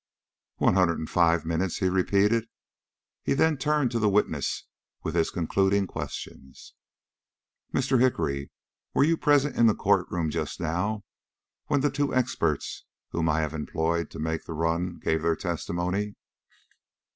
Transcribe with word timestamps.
"One 0.55 0.73
hundred 0.73 0.97
and 0.97 1.07
five 1.07 1.45
minutes," 1.45 1.77
he 1.77 1.87
repeated. 1.87 2.45
He 3.21 3.35
then 3.35 3.55
turned 3.55 3.91
to 3.91 3.99
the 3.99 4.09
witness 4.09 4.65
with 5.03 5.13
his 5.13 5.29
concluding 5.29 5.85
questions. 5.85 6.73
"Mr. 7.71 7.99
Hickory, 8.01 8.49
were 8.95 9.03
you 9.03 9.15
present 9.15 9.55
in 9.57 9.67
the 9.67 9.75
court 9.75 10.07
room 10.09 10.31
just 10.31 10.59
now 10.59 11.03
when 11.67 11.81
the 11.81 11.91
two 11.91 12.15
experts 12.15 12.83
whom 13.11 13.29
I 13.29 13.41
have 13.41 13.53
employed 13.53 14.09
to 14.09 14.17
make 14.17 14.45
the 14.45 14.53
run 14.55 14.97
gave 14.97 15.21
their 15.21 15.35
testimony?" 15.35 16.15